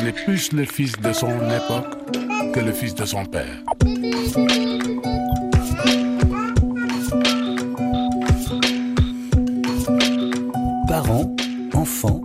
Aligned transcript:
On 0.00 0.06
est 0.06 0.12
plus 0.12 0.52
le 0.52 0.64
fils 0.64 0.92
de 0.92 1.12
son 1.12 1.28
époque 1.50 1.92
que 2.54 2.60
le 2.60 2.70
fils 2.70 2.94
de 2.94 3.04
son 3.04 3.24
père. 3.24 3.64
Parents, 10.86 11.34
enfants, 11.74 12.20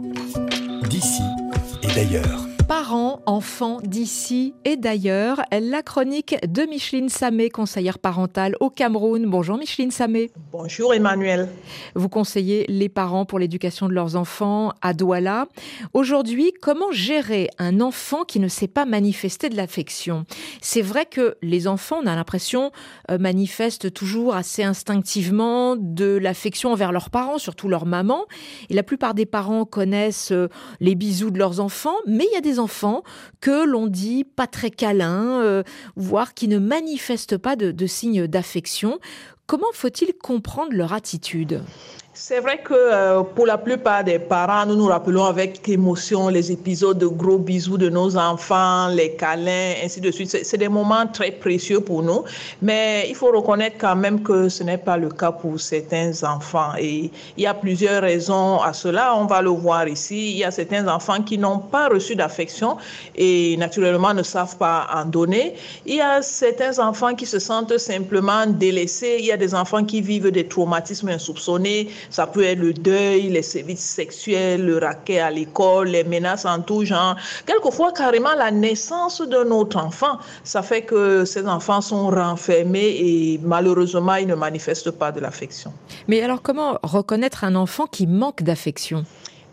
d'ici 0.88 1.24
et 1.82 1.88
d'ailleurs 1.96 2.46
parents, 2.74 3.22
enfants 3.28 3.78
d'ici 3.84 4.56
et 4.66 4.78
d'ailleurs. 4.78 5.44
La 5.52 5.84
chronique 5.84 6.36
de 6.52 6.64
Micheline 6.64 7.08
Samé, 7.08 7.52
conseillère 7.52 8.00
parentale 8.00 8.56
au 8.62 8.72
Cameroun. 8.72 9.28
Bonjour 9.28 9.60
Micheline 9.60 9.92
Samé. 9.92 10.32
Bonjour 10.52 10.92
Emmanuel. 10.92 11.50
Vous 11.94 12.10
conseillez 12.10 12.66
les 12.70 12.90
parents 12.90 13.26
pour 13.26 13.38
l'éducation 13.38 13.88
de 13.88 13.94
leurs 13.94 14.16
enfants 14.16 14.74
à 14.82 14.96
Douala. 14.96 15.46
Aujourd'hui, 15.94 16.52
comment 16.64 16.92
gérer 16.92 17.48
un 17.60 17.80
enfant 17.80 18.24
qui 18.24 18.40
ne 18.40 18.48
sait 18.48 18.68
pas 18.68 18.86
manifester 18.86 19.50
de 19.50 19.56
l'affection? 19.56 20.26
C'est 20.60 20.82
vrai 20.82 21.06
que 21.06 21.36
les 21.44 21.68
enfants, 21.68 22.00
on 22.04 22.08
a 22.08 22.16
l'impression, 22.16 22.72
euh, 23.12 23.20
manifestent 23.20 23.94
toujours 23.94 24.36
assez 24.36 24.64
instinctivement 24.64 25.76
de 25.76 26.18
l'affection 26.18 26.72
envers 26.72 26.92
leurs 26.92 27.12
parents, 27.12 27.38
surtout 27.38 27.68
leur 27.68 27.86
maman. 27.86 28.26
Et 28.72 28.74
la 28.74 28.84
plupart 28.84 29.14
des 29.14 29.28
parents 29.28 29.64
connaissent 29.64 30.32
euh, 30.32 30.48
les 30.80 30.96
bisous 30.96 31.30
de 31.30 31.38
leurs 31.38 31.60
enfants, 31.60 31.98
mais 32.08 32.26
il 32.32 32.34
y 32.34 32.38
a 32.38 32.42
des 32.42 32.63
que 33.42 33.66
l'on 33.66 33.88
dit 33.88 34.24
pas 34.24 34.48
très 34.48 34.72
câlins, 34.72 35.42
euh, 35.42 35.64
voire 35.96 36.34
qui 36.34 36.48
ne 36.48 36.60
manifestent 36.60 37.38
pas 37.38 37.56
de 37.56 37.88
signes 37.88 38.28
d'affection. 38.28 39.00
Comment 39.54 39.72
faut-il 39.72 40.16
comprendre 40.16 40.74
leur 40.74 40.94
attitude? 40.94 41.62
C'est 42.16 42.42
vrai 42.42 42.60
que 42.60 42.76
euh, 42.76 43.24
pour 43.24 43.48
la 43.48 43.58
plupart 43.58 44.04
des 44.04 44.20
parents, 44.20 44.68
nous 44.68 44.76
nous 44.76 44.86
rappelons 44.86 45.26
avec 45.26 45.68
émotion 45.68 46.30
les 46.30 46.52
épisodes 46.52 47.00
de 47.00 47.08
gros 47.08 47.40
bisous 47.40 47.80
de 47.80 47.90
nos 47.90 48.16
enfants, 48.16 48.90
les 48.90 49.16
câlins, 49.16 49.74
ainsi 49.84 50.00
de 50.00 50.12
suite. 50.12 50.30
C'est 50.44 50.58
des 50.60 50.70
moments 50.70 51.08
très 51.08 51.32
précieux 51.32 51.80
pour 51.80 52.04
nous, 52.04 52.24
mais 52.62 53.08
il 53.10 53.16
faut 53.16 53.32
reconnaître 53.32 53.78
quand 53.80 53.96
même 53.96 54.22
que 54.22 54.48
ce 54.48 54.64
n'est 54.64 54.78
pas 54.78 54.96
le 54.96 55.10
cas 55.10 55.32
pour 55.32 55.60
certains 55.60 56.12
enfants. 56.24 56.74
Et 56.78 57.10
il 57.36 57.44
y 57.44 57.48
a 57.48 57.56
plusieurs 57.56 58.04
raisons 58.04 58.62
à 58.62 58.74
cela. 58.74 59.16
On 59.16 59.26
va 59.26 59.42
le 59.42 59.50
voir 59.50 59.88
ici. 59.88 60.34
Il 60.34 60.38
y 60.38 60.44
a 60.44 60.52
certains 60.52 60.88
enfants 60.88 61.24
qui 61.24 61.40
n'ont 61.40 61.58
pas 61.58 61.88
reçu 61.88 62.16
d'affection 62.16 62.78
et 63.16 63.58
naturellement 63.58 64.14
ne 64.14 64.22
savent 64.22 64.58
pas 64.58 64.88
en 64.94 65.06
donner. 65.06 65.56
Il 65.88 65.96
y 65.96 66.02
a 66.02 66.22
certains 66.22 66.78
enfants 66.78 67.16
qui 67.16 67.26
se 67.26 67.40
sentent 67.40 67.80
simplement 67.80 68.46
délaissés. 68.46 69.18
Des 69.44 69.54
enfants 69.54 69.84
qui 69.84 70.00
vivent 70.02 70.32
des 70.32 70.48
traumatismes 70.48 71.10
insoupçonnés 71.10 71.90
ça 72.10 72.28
peut 72.28 72.44
être 72.44 72.60
le 72.60 72.74
deuil, 72.74 73.30
les 73.30 73.42
services 73.42 73.84
sexuels, 73.84 74.66
le 74.66 74.78
racket 74.78 75.20
à 75.20 75.32
l'école, 75.32 75.90
les 75.90 76.04
menaces 76.04 76.46
en 76.46 76.62
tout 76.62 76.86
genre. 76.86 77.16
Quelquefois, 77.46 77.92
carrément, 77.92 78.34
la 78.36 78.52
naissance 78.52 79.22
d'un 79.22 79.50
autre 79.52 79.78
enfant, 79.78 80.20
ça 80.44 80.62
fait 80.62 80.84
que 80.84 81.26
ces 81.26 81.46
enfants 81.48 81.82
sont 81.82 82.10
renfermés 82.10 82.96
et 83.00 83.40
malheureusement, 83.44 84.16
ils 84.16 84.28
ne 84.28 84.36
manifestent 84.36 84.92
pas 84.92 85.12
de 85.12 85.20
l'affection. 85.20 85.74
Mais 86.08 86.22
alors, 86.22 86.42
comment 86.42 86.78
reconnaître 86.84 87.44
un 87.44 87.56
enfant 87.56 87.86
qui 87.88 88.08
manque 88.08 88.44
d'affection? 88.44 89.06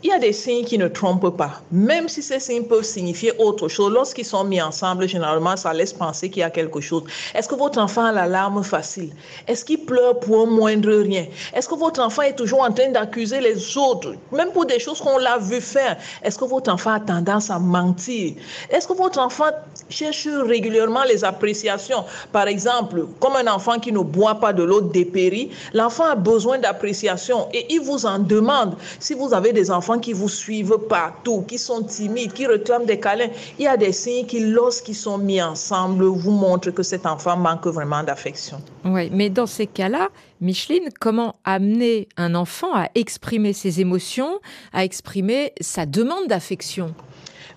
Il 0.02 0.08
y 0.08 0.12
a 0.12 0.18
des 0.18 0.32
signes 0.32 0.64
qui 0.64 0.78
ne 0.78 0.88
trompent 0.88 1.36
pas, 1.36 1.60
même 1.70 2.08
si 2.08 2.22
ces 2.22 2.40
signes 2.40 2.64
peuvent 2.64 2.84
signifier 2.84 3.32
autre 3.38 3.68
chose. 3.68 3.92
Lorsqu'ils 3.92 4.24
sont 4.24 4.44
mis 4.44 4.60
ensemble, 4.60 5.06
généralement, 5.06 5.58
ça 5.58 5.74
laisse 5.74 5.92
penser 5.92 6.30
qu'il 6.30 6.40
y 6.40 6.42
a 6.42 6.48
quelque 6.48 6.80
chose. 6.80 7.04
Est-ce 7.34 7.46
que 7.46 7.54
votre 7.54 7.78
enfant 7.78 8.06
a 8.06 8.12
la 8.12 8.26
larme 8.26 8.64
facile? 8.64 9.12
Est-ce 9.46 9.62
qu'il 9.62 9.84
pleure 9.84 10.18
pour 10.18 10.42
un 10.42 10.50
moindre 10.50 10.90
rien? 10.90 11.26
Est-ce 11.52 11.68
que 11.68 11.74
votre 11.74 12.00
enfant 12.00 12.22
est 12.22 12.34
toujours 12.34 12.62
en 12.62 12.72
train 12.72 12.88
d'accuser 12.90 13.40
les 13.40 13.76
autres, 13.76 14.14
même 14.32 14.52
pour 14.52 14.64
des 14.64 14.78
choses 14.78 15.02
qu'on 15.02 15.18
l'a 15.18 15.36
vu 15.36 15.60
faire? 15.60 15.98
Est-ce 16.22 16.38
que 16.38 16.46
votre 16.46 16.72
enfant 16.72 16.92
a 16.94 17.00
tendance 17.00 17.50
à 17.50 17.58
mentir? 17.58 18.36
Est-ce 18.70 18.88
que 18.88 18.94
votre 18.94 19.18
enfant 19.18 19.50
cherche 19.90 20.26
régulièrement 20.26 21.04
les 21.04 21.24
appréciations? 21.24 22.04
Par 22.32 22.48
exemple, 22.48 23.06
comme 23.18 23.36
un 23.36 23.52
enfant 23.52 23.78
qui 23.78 23.92
ne 23.92 24.00
boit 24.00 24.36
pas 24.36 24.54
de 24.54 24.62
l'eau 24.62 24.80
dépérit, 24.80 25.50
l'enfant 25.74 26.04
a 26.04 26.14
besoin 26.14 26.58
d'appréciation 26.58 27.48
et 27.52 27.66
il 27.68 27.80
vous 27.80 28.06
en 28.06 28.18
demande. 28.18 28.76
Si 28.98 29.12
vous 29.12 29.34
avez 29.34 29.52
des 29.52 29.70
enfants 29.70 29.89
qui 29.98 30.12
vous 30.12 30.28
suivent 30.28 30.78
partout, 30.88 31.42
qui 31.42 31.58
sont 31.58 31.82
timides, 31.82 32.32
qui 32.32 32.46
réclament 32.46 32.86
des 32.86 33.00
câlins, 33.00 33.30
il 33.58 33.64
y 33.64 33.68
a 33.68 33.76
des 33.76 33.92
signes 33.92 34.26
qui, 34.26 34.40
lorsqu'ils 34.40 34.94
sont 34.94 35.18
mis 35.18 35.42
ensemble, 35.42 36.04
vous 36.04 36.30
montrent 36.30 36.70
que 36.70 36.82
cet 36.82 37.06
enfant 37.06 37.36
manque 37.36 37.66
vraiment 37.66 38.02
d'affection. 38.02 38.60
Oui, 38.84 39.10
mais 39.12 39.30
dans 39.30 39.46
ces 39.46 39.66
cas-là, 39.66 40.08
Micheline, 40.40 40.88
comment 40.98 41.34
amener 41.44 42.08
un 42.16 42.34
enfant 42.34 42.74
à 42.74 42.88
exprimer 42.94 43.52
ses 43.52 43.80
émotions, 43.80 44.40
à 44.72 44.84
exprimer 44.84 45.52
sa 45.60 45.86
demande 45.86 46.28
d'affection? 46.28 46.94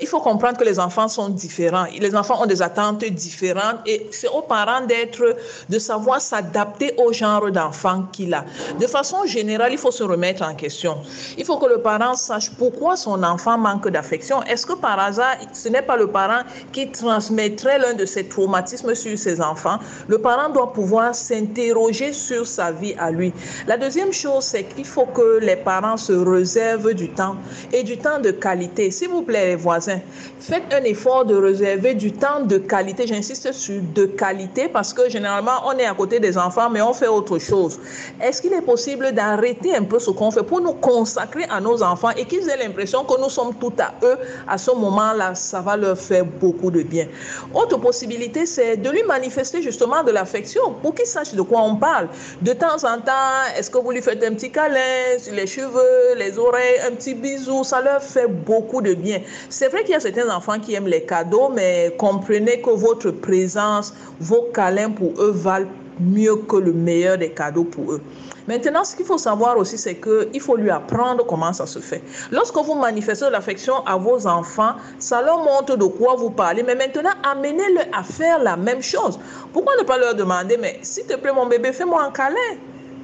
Il 0.03 0.07
faut 0.07 0.19
comprendre 0.19 0.57
que 0.57 0.65
les 0.65 0.79
enfants 0.79 1.07
sont 1.07 1.29
différents. 1.29 1.85
Les 1.97 2.13
enfants 2.13 2.43
ont 2.43 2.45
des 2.45 2.61
attentes 2.61 3.05
différentes 3.05 3.77
et 3.85 4.09
c'est 4.11 4.27
aux 4.27 4.41
parents 4.41 4.81
d'être, 4.85 5.37
de 5.69 5.79
savoir 5.79 6.19
s'adapter 6.19 6.93
au 6.97 7.13
genre 7.13 7.49
d'enfant 7.49 8.03
qu'il 8.11 8.33
a. 8.33 8.43
De 8.81 8.85
façon 8.85 9.25
générale, 9.25 9.71
il 9.71 9.77
faut 9.77 9.91
se 9.91 10.03
remettre 10.03 10.43
en 10.43 10.55
question. 10.55 10.97
Il 11.37 11.45
faut 11.45 11.57
que 11.57 11.67
le 11.67 11.81
parent 11.81 12.15
sache 12.15 12.49
pourquoi 12.57 12.97
son 12.97 13.23
enfant 13.23 13.57
manque 13.57 13.87
d'affection. 13.87 14.43
Est-ce 14.43 14.65
que 14.65 14.73
par 14.73 14.99
hasard, 14.99 15.37
ce 15.53 15.69
n'est 15.69 15.81
pas 15.81 15.95
le 15.95 16.07
parent 16.07 16.41
qui 16.73 16.91
transmettrait 16.91 17.79
l'un 17.79 17.93
de 17.93 18.05
ses 18.05 18.27
traumatismes 18.27 18.93
sur 18.95 19.17
ses 19.17 19.39
enfants? 19.39 19.79
Le 20.09 20.17
parent 20.17 20.49
doit 20.49 20.73
pouvoir 20.73 21.15
s'interroger 21.15 22.11
sur 22.11 22.45
sa 22.45 22.73
vie 22.73 22.93
à 22.99 23.09
lui. 23.09 23.31
La 23.67 23.77
deuxième 23.77 24.11
chose, 24.11 24.43
c'est 24.43 24.65
qu'il 24.65 24.85
faut 24.85 25.05
que 25.05 25.39
les 25.39 25.55
parents 25.55 25.95
se 25.95 26.11
réservent 26.11 26.93
du 26.93 27.07
temps 27.07 27.37
et 27.71 27.83
du 27.83 27.97
temps 27.97 28.19
de 28.19 28.31
qualité. 28.31 28.91
S'il 28.91 29.07
vous 29.07 29.21
plaît, 29.21 29.45
les 29.45 29.55
voisins, 29.55 29.92
faites 30.39 30.63
un 30.73 30.83
effort 30.83 31.25
de 31.25 31.35
réserver 31.35 31.93
du 31.93 32.11
temps 32.11 32.41
de 32.41 32.57
qualité. 32.57 33.07
J'insiste 33.07 33.51
sur 33.51 33.81
de 33.95 34.05
qualité 34.05 34.67
parce 34.67 34.93
que 34.93 35.09
généralement, 35.09 35.61
on 35.65 35.77
est 35.77 35.85
à 35.85 35.93
côté 35.93 36.19
des 36.19 36.37
enfants, 36.37 36.69
mais 36.69 36.81
on 36.81 36.93
fait 36.93 37.07
autre 37.07 37.37
chose. 37.39 37.79
Est-ce 38.21 38.41
qu'il 38.41 38.53
est 38.53 38.61
possible 38.61 39.11
d'arrêter 39.11 39.75
un 39.75 39.83
peu 39.83 39.99
ce 39.99 40.11
qu'on 40.11 40.31
fait 40.31 40.43
pour 40.43 40.61
nous 40.61 40.73
consacrer 40.73 41.45
à 41.49 41.59
nos 41.59 41.81
enfants 41.83 42.11
et 42.17 42.25
qu'ils 42.25 42.49
aient 42.49 42.57
l'impression 42.57 43.03
que 43.03 43.19
nous 43.19 43.29
sommes 43.29 43.55
tout 43.55 43.73
à 43.79 43.93
eux? 44.05 44.17
À 44.47 44.57
ce 44.57 44.71
moment-là, 44.71 45.35
ça 45.35 45.61
va 45.61 45.77
leur 45.77 45.97
faire 45.97 46.25
beaucoup 46.25 46.71
de 46.71 46.83
bien. 46.83 47.07
Autre 47.53 47.77
possibilité, 47.77 48.45
c'est 48.45 48.77
de 48.77 48.89
lui 48.89 49.03
manifester 49.03 49.61
justement 49.61 50.03
de 50.03 50.11
l'affection 50.11 50.73
pour 50.81 50.93
qu'il 50.95 51.05
sache 51.05 51.33
de 51.33 51.41
quoi 51.41 51.61
on 51.61 51.75
parle. 51.75 52.07
De 52.41 52.53
temps 52.53 52.83
en 52.83 52.99
temps, 52.99 53.11
est-ce 53.57 53.69
que 53.69 53.77
vous 53.77 53.91
lui 53.91 54.01
faites 54.01 54.23
un 54.23 54.33
petit 54.33 54.51
câlin 54.51 55.17
sur 55.19 55.33
les 55.33 55.47
cheveux, 55.47 56.15
les 56.17 56.37
oreilles, 56.37 56.79
un 56.87 56.91
petit 56.91 57.13
bisou, 57.13 57.63
ça 57.63 57.81
leur 57.81 58.01
fait 58.01 58.27
beaucoup 58.27 58.81
de 58.81 58.93
bien. 58.93 59.21
C'est 59.49 59.69
vrai 59.73 59.83
qu'il 59.83 59.93
y 59.93 59.95
a 59.95 59.99
certains 59.99 60.29
enfants 60.29 60.59
qui 60.59 60.73
aiment 60.75 60.87
les 60.87 61.03
cadeaux, 61.03 61.49
mais 61.49 61.95
comprenez 61.97 62.61
que 62.61 62.69
votre 62.69 63.11
présence, 63.11 63.93
vos 64.19 64.43
câlins 64.53 64.91
pour 64.91 65.13
eux 65.19 65.31
valent 65.31 65.67
mieux 65.99 66.35
que 66.35 66.55
le 66.57 66.73
meilleur 66.73 67.17
des 67.17 67.29
cadeaux 67.29 67.63
pour 67.63 67.93
eux. 67.93 68.01
Maintenant, 68.47 68.83
ce 68.83 68.95
qu'il 68.95 69.05
faut 69.05 69.17
savoir 69.17 69.57
aussi, 69.57 69.77
c'est 69.77 69.95
qu'il 69.95 70.41
faut 70.41 70.57
lui 70.57 70.69
apprendre 70.69 71.25
comment 71.25 71.53
ça 71.53 71.65
se 71.65 71.79
fait. 71.79 72.01
Lorsque 72.31 72.57
vous 72.57 72.75
manifestez 72.75 73.29
l'affection 73.29 73.85
à 73.85 73.97
vos 73.97 74.27
enfants, 74.27 74.73
ça 74.99 75.21
leur 75.21 75.37
montre 75.37 75.77
de 75.77 75.85
quoi 75.85 76.15
vous 76.15 76.29
parlez. 76.29 76.61
Mais 76.61 76.75
maintenant, 76.75 77.11
amenez-le 77.23 77.81
à 77.97 78.03
faire 78.03 78.39
la 78.43 78.57
même 78.57 78.81
chose. 78.81 79.17
Pourquoi 79.53 79.73
ne 79.79 79.83
pas 79.83 79.97
leur 79.97 80.13
demander, 80.13 80.57
mais 80.57 80.79
s'il 80.81 81.05
te 81.05 81.15
plaît, 81.15 81.31
mon 81.31 81.45
bébé, 81.45 81.71
fais-moi 81.71 82.03
un 82.03 82.11
câlin, 82.11 82.57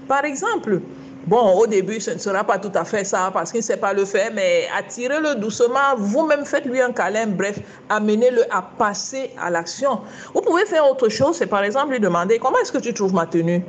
par 0.07 0.25
exemple? 0.25 0.81
Bon, 1.28 1.53
au 1.59 1.68
début, 1.68 2.00
ce 2.00 2.12
ne 2.12 2.18
sera 2.18 2.44
pas 2.44 2.57
tout 2.57 2.72
à 2.74 2.85
fait 2.85 3.03
ça 3.03 3.30
parce 3.34 3.52
qu'il 3.52 3.59
ne 3.59 3.66
sait 3.66 3.78
pas 3.78 3.94
le 3.94 4.06
faire, 4.06 4.31
mais 4.34 4.68
attirez-le 4.78 5.35
doucement, 5.35 5.96
vous-même 5.97 6.46
faites-lui 6.46 6.81
un 6.81 6.91
câlin, 6.91 7.28
bref, 7.28 7.59
amenez-le 7.90 8.44
à 8.50 8.62
passer 8.62 9.31
à 9.40 9.50
l'action. 9.50 10.00
Vous 10.34 10.41
pouvez 10.41 10.66
faire 10.66 10.90
autre 10.90 11.09
chose, 11.09 11.35
c'est 11.38 11.47
par 11.47 11.63
exemple 11.63 11.91
lui 11.91 12.00
demander 12.00 12.40
comment 12.40 12.57
est-ce 12.59 12.72
que 12.72 12.78
tu 12.78 12.94
trouves 12.94 13.13
ma 13.13 13.25
tenue? 13.25 13.63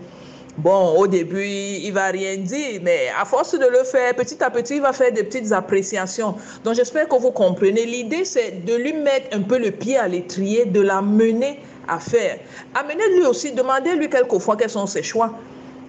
Bon, 0.58 0.96
au 0.96 1.06
début, 1.06 1.44
il 1.44 1.90
va 1.92 2.06
rien 2.06 2.36
dire, 2.36 2.80
mais 2.82 3.08
à 3.20 3.24
force 3.24 3.58
de 3.58 3.66
le 3.66 3.84
faire, 3.84 4.14
petit 4.14 4.42
à 4.42 4.50
petit, 4.50 4.76
il 4.76 4.82
va 4.82 4.92
faire 4.92 5.12
des 5.12 5.24
petites 5.24 5.52
appréciations. 5.52 6.34
Donc, 6.64 6.74
j'espère 6.74 7.08
que 7.08 7.16
vous 7.16 7.30
comprenez. 7.30 7.86
L'idée, 7.86 8.24
c'est 8.24 8.64
de 8.64 8.74
lui 8.74 8.92
mettre 8.92 9.34
un 9.34 9.42
peu 9.42 9.58
le 9.58 9.70
pied 9.70 9.96
à 9.96 10.08
l'étrier, 10.08 10.66
de 10.66 10.80
la 10.80 11.00
mener 11.00 11.60
à 11.88 11.98
faire. 11.98 12.38
Amenez-lui 12.74 13.26
aussi, 13.26 13.52
demandez-lui 13.52 14.10
quelquefois 14.10 14.56
quels 14.56 14.70
sont 14.70 14.86
ses 14.86 15.02
choix. 15.02 15.32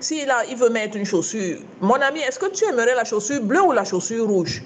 S'il 0.01 0.33
il 0.49 0.57
veut 0.57 0.69
mettre 0.69 0.97
une 0.97 1.05
chaussure, 1.05 1.59
mon 1.79 1.93
ami, 1.93 2.21
est-ce 2.21 2.39
que 2.39 2.49
tu 2.49 2.65
aimerais 2.65 2.95
la 2.95 3.03
chaussure 3.03 3.39
bleue 3.39 3.61
ou 3.61 3.71
la 3.71 3.83
chaussure 3.83 4.27
rouge? 4.27 4.63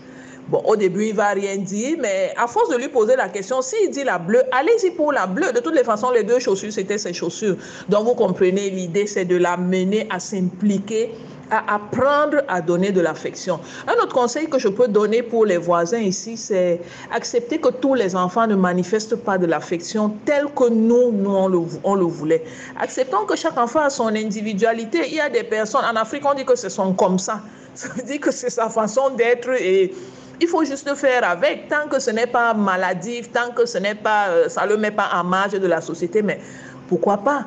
Bon, 0.48 0.62
au 0.64 0.78
début, 0.78 1.08
il 1.08 1.14
va 1.14 1.30
rien 1.30 1.58
dire, 1.58 1.98
mais 2.00 2.34
à 2.38 2.48
force 2.48 2.70
de 2.70 2.78
lui 2.78 2.88
poser 2.88 3.18
la 3.18 3.28
question, 3.28 3.62
s'il 3.62 3.90
dit 3.90 4.06
la 4.06 4.18
bleue, 4.18 4.44
allez-y 4.54 4.92
pour 4.92 5.12
la 5.12 5.28
bleue. 5.28 5.52
De 5.52 5.60
toutes 5.60 5.76
les 5.76 5.84
façons, 5.84 6.10
les 6.12 6.24
deux 6.24 6.40
chaussures, 6.40 6.72
c'était 6.72 6.98
ses 6.98 7.12
chaussures. 7.12 7.58
Donc, 7.90 8.06
vous 8.06 8.14
comprenez, 8.14 8.70
l'idée, 8.70 9.08
c'est 9.08 9.26
de 9.26 9.36
l'amener 9.36 10.08
à 10.10 10.20
s'impliquer 10.20 11.12
à 11.52 11.76
apprendre 11.76 12.44
à 12.48 12.62
donner 12.62 12.92
de 12.92 13.02
l'affection. 13.02 13.60
Un 13.88 13.94
autre 14.04 14.14
conseil 14.14 14.50
que 14.50 14.60
je 14.60 14.68
peux 14.68 14.88
donner 14.88 15.22
pour 15.22 15.46
les 15.46 15.58
voisins 15.58 16.00
ici, 16.00 16.38
c'est 16.38 16.82
accepter 17.12 17.60
que 17.60 17.70
tous 17.70 17.94
les 17.94 18.16
enfants 18.16 18.48
ne 18.48 18.56
manifestent 18.56 19.16
pas 19.16 19.38
de 19.38 19.46
l'affection 19.46 20.10
telle 20.26 20.48
que 20.56 20.70
nous, 20.70 21.12
nous 21.12 21.36
on, 21.84 21.96
le, 21.96 22.06
voulait. 22.06 22.44
Acceptons 22.80 23.26
que 23.26 23.36
chaque 23.36 23.58
enfant 23.58 23.82
a 23.82 23.90
son 23.90 24.08
individualité. 24.08 25.08
Il 25.08 25.16
y 25.16 25.20
a 25.20 25.30
des 25.30 25.44
personnes, 25.44 25.86
en 25.86 25.96
Afrique, 25.96 26.24
on 26.26 26.34
dit 26.34 26.46
que 26.46 26.56
ce 26.56 26.70
sont 26.70 26.94
comme 26.94 27.20
ça. 27.20 27.42
Ça 27.76 27.90
veut 27.90 28.04
dire 28.04 28.22
que 28.22 28.32
c'est 28.32 28.50
sa 28.50 28.70
façon 28.70 29.10
d'être 29.10 29.50
et 29.60 29.94
Il 30.42 30.48
faut 30.48 30.64
juste 30.66 30.94
faire 30.96 31.30
avec, 31.30 31.70
tant 31.70 31.88
que 31.90 32.00
ce 32.00 32.12
n'est 32.12 32.28
pas 32.28 32.54
maladif, 32.54 33.32
tant 33.32 33.52
que 33.54 33.66
ce 33.66 33.78
n'est 33.78 33.96
pas, 33.96 34.28
euh, 34.30 34.50
ça 34.50 34.66
ne 34.66 34.72
le 34.72 34.78
met 34.78 34.92
pas 34.92 35.10
en 35.14 35.24
marge 35.24 35.54
de 35.54 35.68
la 35.68 35.80
société, 35.82 36.22
mais 36.22 36.40
pourquoi 36.88 37.18
pas? 37.18 37.46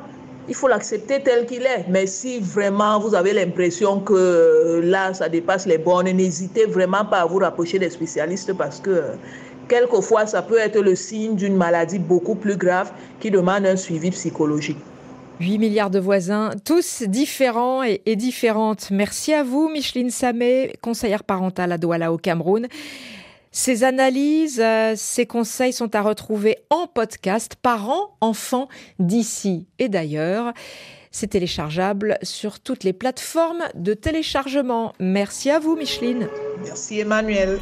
Il 0.49 0.55
faut 0.55 0.67
l'accepter 0.67 1.21
tel 1.21 1.45
qu'il 1.45 1.63
est. 1.63 1.85
Mais 1.87 2.07
si 2.07 2.39
vraiment 2.39 2.99
vous 2.99 3.13
avez 3.13 3.33
l'impression 3.33 3.99
que 3.99 4.81
là, 4.83 5.13
ça 5.13 5.29
dépasse 5.29 5.65
les 5.67 5.77
bornes, 5.77 6.09
n'hésitez 6.09 6.65
vraiment 6.65 7.05
pas 7.05 7.21
à 7.21 7.25
vous 7.25 7.37
rapprocher 7.37 7.79
des 7.79 7.89
spécialistes 7.89 8.53
parce 8.53 8.79
que 8.79 9.03
quelquefois, 9.67 10.25
ça 10.25 10.41
peut 10.41 10.57
être 10.57 10.81
le 10.81 10.95
signe 10.95 11.35
d'une 11.35 11.55
maladie 11.55 11.99
beaucoup 11.99 12.35
plus 12.35 12.57
grave 12.57 12.91
qui 13.19 13.29
demande 13.29 13.65
un 13.65 13.75
suivi 13.75 14.09
psychologique. 14.09 14.79
8 15.39 15.57
milliards 15.57 15.89
de 15.89 15.99
voisins, 15.99 16.49
tous 16.65 17.03
différents 17.03 17.81
et, 17.83 18.15
différentes. 18.17 18.91
Merci 18.91 19.33
à 19.33 19.43
vous, 19.43 19.69
Micheline 19.69 20.09
Samé, 20.09 20.73
conseillère 20.81 21.23
parentale 21.23 21.71
à 21.71 21.77
Douala 21.77 22.11
au 22.11 22.17
Cameroun. 22.17 22.67
Ces 23.51 23.83
analyses, 23.83 24.61
euh, 24.63 24.93
ces 24.95 25.25
conseils 25.25 25.73
sont 25.73 25.95
à 25.95 26.01
retrouver 26.01 26.57
en 26.69 26.87
podcast 26.87 27.55
parents, 27.61 28.15
enfants 28.21 28.67
d'ici 28.99 29.67
et 29.79 29.89
d'ailleurs. 29.89 30.53
C'est 31.11 31.27
téléchargeable 31.27 32.19
sur 32.21 32.59
toutes 32.59 32.83
les 32.83 32.93
plateformes 32.93 33.63
de 33.73 33.95
téléchargement. 33.95 34.93
Merci 34.99 35.49
à 35.49 35.57
vous, 35.57 35.75
Micheline. 35.75 36.27
Merci, 36.63 36.99
Emmanuel. 36.99 37.59